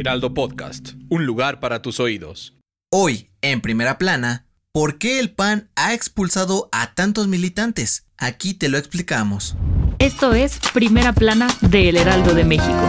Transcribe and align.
Heraldo 0.00 0.32
Podcast, 0.32 0.92
un 1.10 1.26
lugar 1.26 1.60
para 1.60 1.82
tus 1.82 2.00
oídos. 2.00 2.54
Hoy, 2.90 3.28
en 3.42 3.60
primera 3.60 3.98
plana, 3.98 4.46
¿por 4.72 4.96
qué 4.96 5.20
el 5.20 5.30
PAN 5.30 5.68
ha 5.76 5.92
expulsado 5.92 6.70
a 6.72 6.94
tantos 6.94 7.28
militantes? 7.28 8.06
Aquí 8.16 8.54
te 8.54 8.70
lo 8.70 8.78
explicamos. 8.78 9.56
Esto 9.98 10.32
es 10.32 10.58
Primera 10.72 11.12
Plana 11.12 11.48
de 11.60 11.90
El 11.90 11.98
Heraldo 11.98 12.32
de 12.32 12.44
México. 12.44 12.80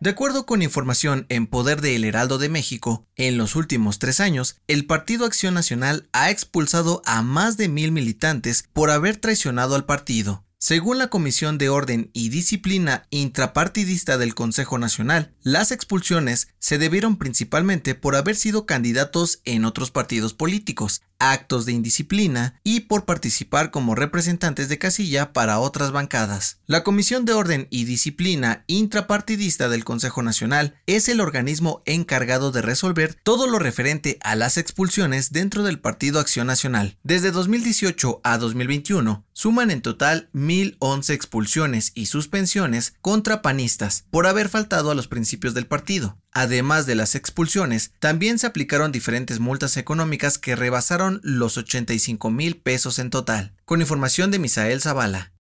De 0.00 0.10
acuerdo 0.10 0.44
con 0.44 0.60
información 0.60 1.26
en 1.28 1.46
poder 1.46 1.82
de 1.82 1.94
El 1.94 2.02
Heraldo 2.02 2.38
de 2.38 2.48
México, 2.48 3.06
en 3.14 3.38
los 3.38 3.54
últimos 3.54 4.00
tres 4.00 4.18
años, 4.18 4.56
el 4.66 4.86
Partido 4.86 5.24
Acción 5.24 5.54
Nacional 5.54 6.08
ha 6.12 6.32
expulsado 6.32 7.00
a 7.04 7.22
más 7.22 7.56
de 7.56 7.68
mil 7.68 7.92
militantes 7.92 8.68
por 8.72 8.90
haber 8.90 9.18
traicionado 9.18 9.76
al 9.76 9.84
partido. 9.84 10.42
Según 10.64 10.98
la 10.98 11.08
Comisión 11.08 11.58
de 11.58 11.68
Orden 11.70 12.10
y 12.12 12.28
Disciplina 12.28 13.08
Intrapartidista 13.10 14.16
del 14.16 14.36
Consejo 14.36 14.78
Nacional, 14.78 15.34
las 15.42 15.72
expulsiones 15.72 16.46
se 16.60 16.78
debieron 16.78 17.16
principalmente 17.16 17.96
por 17.96 18.14
haber 18.14 18.36
sido 18.36 18.64
candidatos 18.64 19.40
en 19.44 19.64
otros 19.64 19.90
partidos 19.90 20.34
políticos, 20.34 21.02
actos 21.22 21.66
de 21.66 21.72
indisciplina 21.72 22.60
y 22.64 22.80
por 22.80 23.04
participar 23.04 23.70
como 23.70 23.94
representantes 23.94 24.68
de 24.68 24.78
casilla 24.78 25.32
para 25.32 25.60
otras 25.60 25.92
bancadas. 25.92 26.58
La 26.66 26.82
Comisión 26.82 27.24
de 27.24 27.32
Orden 27.32 27.68
y 27.70 27.84
Disciplina 27.84 28.64
Intrapartidista 28.66 29.68
del 29.68 29.84
Consejo 29.84 30.22
Nacional 30.22 30.74
es 30.86 31.08
el 31.08 31.20
organismo 31.20 31.82
encargado 31.86 32.50
de 32.50 32.62
resolver 32.62 33.14
todo 33.22 33.46
lo 33.46 33.58
referente 33.58 34.18
a 34.22 34.34
las 34.34 34.58
expulsiones 34.58 35.32
dentro 35.32 35.62
del 35.62 35.78
Partido 35.78 36.18
Acción 36.18 36.46
Nacional. 36.46 36.96
Desde 37.02 37.30
2018 37.30 38.20
a 38.24 38.38
2021, 38.38 39.24
suman 39.32 39.70
en 39.70 39.82
total 39.82 40.28
1.011 40.34 41.10
expulsiones 41.10 41.92
y 41.94 42.06
suspensiones 42.06 42.94
contra 43.00 43.42
panistas 43.42 44.04
por 44.10 44.26
haber 44.26 44.48
faltado 44.48 44.90
a 44.90 44.94
los 44.94 45.08
principios 45.08 45.54
del 45.54 45.66
partido. 45.66 46.18
Además 46.32 46.86
de 46.86 46.94
las 46.94 47.14
expulsiones, 47.14 47.92
también 47.98 48.38
se 48.38 48.46
aplicaron 48.46 48.90
diferentes 48.90 49.38
multas 49.38 49.76
económicas 49.76 50.38
que 50.38 50.56
rebasaron 50.56 51.20
los 51.22 51.58
85 51.58 52.30
mil 52.30 52.56
pesos 52.56 52.98
en 52.98 53.10
total, 53.10 53.54
con 53.66 53.82
información 53.82 54.30
de 54.30 54.38
Misael 54.38 54.80
Zavala. 54.80 55.34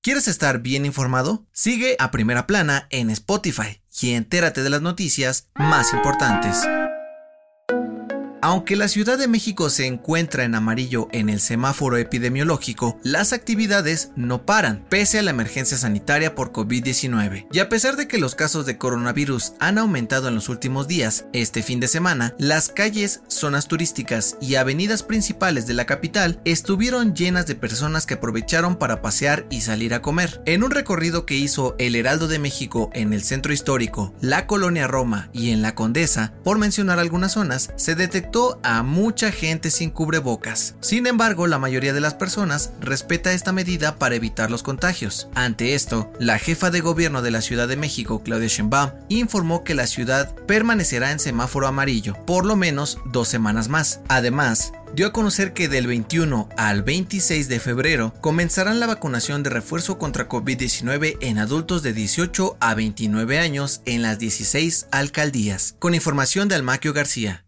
¿Quieres 0.00 0.28
estar 0.28 0.60
bien 0.60 0.86
informado? 0.86 1.46
Sigue 1.52 1.96
a 1.98 2.12
Primera 2.12 2.46
Plana 2.46 2.86
en 2.90 3.10
Spotify 3.10 3.82
y 4.00 4.12
entérate 4.12 4.62
de 4.62 4.70
las 4.70 4.80
noticias 4.80 5.48
más 5.56 5.92
importantes. 5.92 6.64
Aunque 8.48 8.76
la 8.76 8.88
Ciudad 8.88 9.18
de 9.18 9.28
México 9.28 9.68
se 9.68 9.84
encuentra 9.84 10.44
en 10.44 10.54
amarillo 10.54 11.08
en 11.12 11.28
el 11.28 11.38
semáforo 11.38 11.98
epidemiológico, 11.98 12.98
las 13.02 13.34
actividades 13.34 14.10
no 14.16 14.46
paran, 14.46 14.86
pese 14.88 15.18
a 15.18 15.22
la 15.22 15.32
emergencia 15.32 15.76
sanitaria 15.76 16.34
por 16.34 16.50
COVID-19. 16.50 17.46
Y 17.52 17.58
a 17.58 17.68
pesar 17.68 17.96
de 17.96 18.08
que 18.08 18.16
los 18.16 18.34
casos 18.34 18.64
de 18.64 18.78
coronavirus 18.78 19.52
han 19.60 19.76
aumentado 19.76 20.28
en 20.28 20.34
los 20.34 20.48
últimos 20.48 20.88
días, 20.88 21.26
este 21.34 21.62
fin 21.62 21.78
de 21.78 21.88
semana, 21.88 22.34
las 22.38 22.70
calles, 22.70 23.20
zonas 23.28 23.68
turísticas 23.68 24.38
y 24.40 24.54
avenidas 24.54 25.02
principales 25.02 25.66
de 25.66 25.74
la 25.74 25.84
capital 25.84 26.40
estuvieron 26.46 27.14
llenas 27.14 27.46
de 27.46 27.54
personas 27.54 28.06
que 28.06 28.14
aprovecharon 28.14 28.76
para 28.76 29.02
pasear 29.02 29.46
y 29.50 29.60
salir 29.60 29.92
a 29.92 30.00
comer. 30.00 30.40
En 30.46 30.62
un 30.62 30.70
recorrido 30.70 31.26
que 31.26 31.36
hizo 31.36 31.76
el 31.78 31.94
Heraldo 31.94 32.28
de 32.28 32.38
México 32.38 32.88
en 32.94 33.12
el 33.12 33.22
centro 33.24 33.52
histórico, 33.52 34.14
la 34.22 34.46
colonia 34.46 34.86
Roma 34.86 35.28
y 35.34 35.50
en 35.50 35.60
la 35.60 35.74
Condesa, 35.74 36.32
por 36.44 36.56
mencionar 36.56 36.98
algunas 36.98 37.32
zonas, 37.32 37.74
se 37.76 37.94
detectó 37.94 38.37
a 38.62 38.82
mucha 38.82 39.32
gente 39.32 39.70
sin 39.70 39.90
cubrebocas. 39.90 40.76
Sin 40.80 41.06
embargo, 41.06 41.46
la 41.46 41.58
mayoría 41.58 41.92
de 41.92 42.00
las 42.00 42.14
personas 42.14 42.72
respeta 42.80 43.32
esta 43.32 43.52
medida 43.52 43.98
para 43.98 44.14
evitar 44.14 44.50
los 44.50 44.62
contagios. 44.62 45.28
Ante 45.34 45.74
esto, 45.74 46.10
la 46.18 46.38
jefa 46.38 46.70
de 46.70 46.80
gobierno 46.80 47.22
de 47.22 47.30
la 47.30 47.40
Ciudad 47.40 47.68
de 47.68 47.76
México, 47.76 48.22
Claudia 48.22 48.48
Sheinbaum, 48.48 48.90
informó 49.08 49.64
que 49.64 49.74
la 49.74 49.86
ciudad 49.86 50.34
permanecerá 50.46 51.10
en 51.10 51.18
semáforo 51.18 51.66
amarillo 51.66 52.14
por 52.26 52.44
lo 52.44 52.56
menos 52.56 52.98
dos 53.06 53.28
semanas 53.28 53.68
más. 53.68 54.00
Además, 54.08 54.72
dio 54.94 55.08
a 55.08 55.12
conocer 55.12 55.52
que 55.52 55.68
del 55.68 55.86
21 55.86 56.48
al 56.56 56.82
26 56.82 57.48
de 57.48 57.60
febrero 57.60 58.14
comenzarán 58.20 58.80
la 58.80 58.86
vacunación 58.86 59.42
de 59.42 59.50
refuerzo 59.50 59.98
contra 59.98 60.28
COVID-19 60.28 61.18
en 61.20 61.38
adultos 61.38 61.82
de 61.82 61.92
18 61.92 62.56
a 62.60 62.74
29 62.74 63.38
años 63.38 63.82
en 63.84 64.02
las 64.02 64.18
16 64.18 64.88
alcaldías. 64.90 65.76
Con 65.78 65.94
información 65.94 66.48
de 66.48 66.54
Almaquio 66.54 66.92
García. 66.92 67.47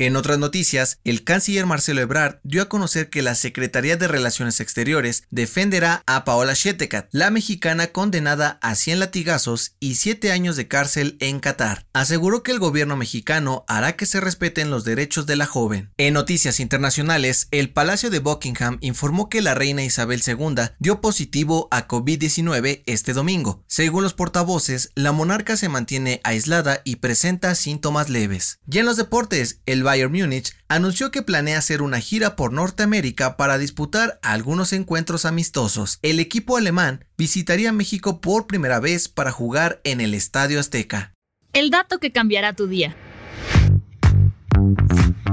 En 0.00 0.16
otras 0.16 0.38
noticias, 0.38 0.98
el 1.04 1.24
canciller 1.24 1.66
Marcelo 1.66 2.00
Ebrard 2.00 2.38
dio 2.42 2.62
a 2.62 2.70
conocer 2.70 3.10
que 3.10 3.20
la 3.20 3.34
Secretaría 3.34 3.98
de 3.98 4.08
Relaciones 4.08 4.58
Exteriores 4.58 5.24
defenderá 5.28 6.02
a 6.06 6.24
Paola 6.24 6.54
Shetekat, 6.54 7.08
la 7.12 7.30
mexicana 7.30 7.88
condenada 7.88 8.58
a 8.62 8.76
100 8.76 8.98
latigazos 8.98 9.76
y 9.78 9.96
7 9.96 10.32
años 10.32 10.56
de 10.56 10.68
cárcel 10.68 11.18
en 11.20 11.38
Qatar. 11.38 11.84
Aseguró 11.92 12.42
que 12.42 12.50
el 12.50 12.58
gobierno 12.58 12.96
mexicano 12.96 13.66
hará 13.68 13.94
que 13.96 14.06
se 14.06 14.20
respeten 14.20 14.70
los 14.70 14.84
derechos 14.84 15.26
de 15.26 15.36
la 15.36 15.44
joven. 15.44 15.90
En 15.98 16.14
noticias 16.14 16.60
internacionales, 16.60 17.48
el 17.50 17.68
Palacio 17.68 18.08
de 18.08 18.20
Buckingham 18.20 18.78
informó 18.80 19.28
que 19.28 19.42
la 19.42 19.54
reina 19.54 19.84
Isabel 19.84 20.22
II 20.26 20.62
dio 20.78 21.02
positivo 21.02 21.68
a 21.70 21.88
COVID-19 21.88 22.84
este 22.86 23.12
domingo. 23.12 23.64
Según 23.66 24.04
los 24.04 24.14
portavoces, 24.14 24.92
la 24.94 25.12
monarca 25.12 25.58
se 25.58 25.68
mantiene 25.68 26.22
aislada 26.24 26.80
y 26.86 26.96
presenta 26.96 27.54
síntomas 27.54 28.08
leves. 28.08 28.60
Y 28.66 28.78
en 28.78 28.86
los 28.86 28.96
deportes, 28.96 29.60
el 29.66 29.89
Bayern 29.90 30.12
Múnich 30.12 30.52
anunció 30.68 31.10
que 31.10 31.22
planea 31.22 31.58
hacer 31.58 31.82
una 31.82 31.98
gira 31.98 32.36
por 32.36 32.52
Norteamérica 32.52 33.36
para 33.36 33.58
disputar 33.58 34.20
algunos 34.22 34.72
encuentros 34.72 35.24
amistosos. 35.24 35.98
El 36.02 36.20
equipo 36.20 36.56
alemán 36.56 37.06
visitaría 37.18 37.72
México 37.72 38.20
por 38.20 38.46
primera 38.46 38.78
vez 38.78 39.08
para 39.08 39.32
jugar 39.32 39.80
en 39.82 40.00
el 40.00 40.14
Estadio 40.14 40.60
Azteca. 40.60 41.12
El 41.52 41.70
dato 41.70 41.98
que 41.98 42.12
cambiará 42.12 42.52
tu 42.52 42.68
día. 42.68 42.94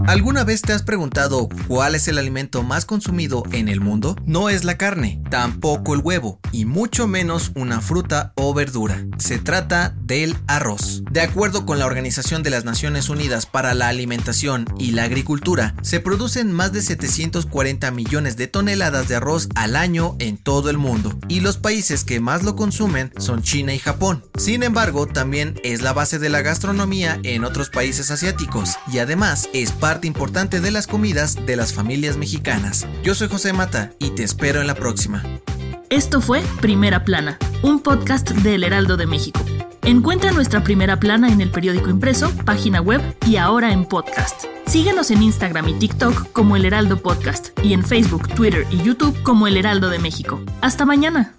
¿Alguna 0.08 0.46
vez 0.46 0.62
te 0.62 0.72
has 0.72 0.84
preguntado 0.84 1.50
cuál 1.68 1.94
es 1.94 2.08
el 2.08 2.18
alimento 2.18 2.64
más 2.64 2.86
consumido 2.86 3.44
en 3.52 3.68
el 3.68 3.82
mundo? 3.82 4.16
No 4.26 4.48
es 4.48 4.64
la 4.64 4.78
carne, 4.78 5.22
tampoco 5.30 5.94
el 5.94 6.00
huevo, 6.00 6.40
y 6.54 6.64
mucho 6.64 7.08
menos 7.08 7.52
una 7.56 7.82
fruta 7.82 8.32
o 8.38 8.54
verdura. 8.54 9.06
Se 9.18 9.38
trata 9.38 9.98
del 10.00 10.38
arroz. 10.48 11.04
De 11.12 11.20
acuerdo 11.20 11.66
con 11.66 11.78
la 11.78 11.86
Organización 11.86 12.42
de 12.42 12.52
las 12.52 12.64
Naciones 12.64 13.10
Unidas 13.10 13.48
para 13.48 13.74
la 13.74 13.90
Alimentación 13.90 14.64
y 14.80 14.92
la 14.92 15.04
Agricultura, 15.04 15.76
se 15.82 16.00
producen 16.00 16.54
más 16.54 16.72
de 16.72 16.84
740 16.84 17.92
millones 17.92 18.38
de 18.38 18.48
toneladas 18.48 19.10
de 19.10 19.18
arroz 19.18 19.50
al 19.56 19.76
año 19.76 20.16
en 20.20 20.38
todo 20.38 20.70
el 20.70 20.78
mundo, 20.78 21.20
y 21.28 21.42
los 21.42 21.58
países 21.58 22.06
que 22.06 22.22
más 22.22 22.44
lo 22.44 22.56
consumen 22.56 23.12
son 23.18 23.42
China 23.42 23.74
y 23.74 23.80
Japón. 23.80 24.24
Sin 24.38 24.64
embargo, 24.64 25.06
también 25.06 25.60
es 25.66 25.82
la 25.82 25.92
base 25.92 26.18
de 26.18 26.30
la 26.30 26.44
gastronomía 26.44 27.20
en 27.24 27.44
otros 27.44 27.70
países 27.70 28.10
asiáticos, 28.10 28.78
y 28.90 29.00
además 29.00 29.50
es 29.52 29.74
importante 30.06 30.62
de 30.62 30.70
las 30.70 30.86
comidas 30.86 31.46
de 31.46 31.56
las 31.56 31.74
familias 31.74 32.18
mexicanas. 32.18 32.86
Yo 33.04 33.16
soy 33.16 33.30
José 33.30 33.54
Mata 33.54 33.94
y 33.98 34.12
te 34.12 34.24
espero 34.24 34.62
en 34.62 34.68
la 34.68 34.76
próxima. 34.76 35.24
Esto 35.90 36.22
fue 36.22 36.44
Primera 36.62 37.06
Plana, 37.06 37.40
un 37.64 37.80
podcast 37.80 38.30
del 38.30 38.64
Heraldo 38.64 38.98
de 38.98 39.08
México. 39.08 39.40
Encuentra 39.84 40.32
nuestra 40.32 40.64
primera 40.64 41.00
plana 41.00 41.30
en 41.30 41.40
el 41.40 41.50
periódico 41.50 41.90
impreso, 41.90 42.30
página 42.44 42.82
web 42.82 43.02
y 43.26 43.38
ahora 43.38 43.72
en 43.72 43.86
podcast. 43.86 44.44
Síguenos 44.66 45.12
en 45.12 45.24
Instagram 45.24 45.70
y 45.70 45.74
TikTok 45.76 46.34
como 46.34 46.58
El 46.58 46.66
Heraldo 46.66 47.02
Podcast 47.02 47.58
y 47.64 47.72
en 47.72 47.86
Facebook, 47.86 48.28
Twitter 48.28 48.68
y 48.70 48.84
YouTube 48.84 49.18
como 49.24 49.48
El 49.48 49.56
Heraldo 49.56 49.90
de 49.90 50.00
México. 50.00 50.42
Hasta 50.60 50.86
mañana. 50.86 51.37